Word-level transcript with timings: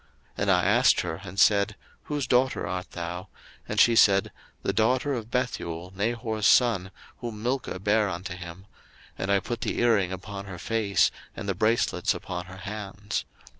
01:024:047 0.01 0.09
And 0.39 0.51
I 0.51 0.63
asked 0.63 1.01
her, 1.01 1.21
and 1.23 1.39
said, 1.39 1.75
Whose 2.05 2.25
daughter 2.25 2.65
art 2.65 2.89
thou? 2.93 3.27
And 3.69 3.79
she 3.79 3.95
said, 3.95 4.31
the 4.63 4.73
daughter 4.73 5.13
of 5.13 5.29
Bethuel, 5.29 5.93
Nahor's 5.95 6.47
son, 6.47 6.89
whom 7.17 7.43
Milcah 7.43 7.77
bare 7.79 8.09
unto 8.09 8.35
him: 8.35 8.65
and 9.15 9.31
I 9.31 9.39
put 9.39 9.61
the 9.61 9.79
earring 9.79 10.11
upon 10.11 10.45
her 10.45 10.57
face, 10.57 11.11
and 11.35 11.47
the 11.47 11.53
bracelets 11.53 12.15
upon 12.15 12.45
her 12.47 12.57
hands. 12.65 13.25